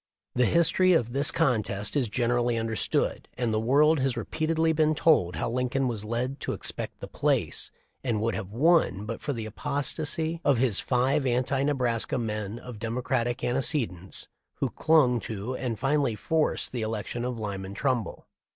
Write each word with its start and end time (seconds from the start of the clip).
The 0.33 0.47
history 0.47 0.93
of 0.93 1.13
this 1.13 1.29
contest 1.29 1.95
is 1.95 2.09
generally 2.09 2.57
understood, 2.57 3.27
and 3.37 3.53
the 3.53 3.59
world 3.59 3.99
has 3.99 4.17
repeatedly 4.17 4.73
been 4.73 4.95
told 4.95 5.35
how 5.35 5.51
Lincoln 5.51 5.87
was 5.87 6.03
led 6.03 6.39
to 6.39 6.53
expect 6.53 6.99
the 7.01 7.07
place 7.07 7.69
and 8.03 8.19
would 8.19 8.33
have 8.33 8.49
won 8.51 9.05
but 9.05 9.21
for 9.21 9.31
the 9.31 9.45
apostasy 9.45 10.41
of 10.43 10.59
the 10.59 10.71
five 10.71 11.27
anti 11.27 11.61
Nebraska 11.61 12.17
men 12.17 12.57
of 12.57 12.79
Democratic 12.79 13.43
antecedents 13.43 14.27
who 14.55 14.71
clung 14.71 15.19
to 15.19 15.55
and 15.55 15.77
finally 15.77 16.15
forced 16.15 16.71
the 16.71 16.81
election 16.81 17.23
of 17.23 17.37
Lyman 17.37 17.75
Trumbull. 17.75 18.25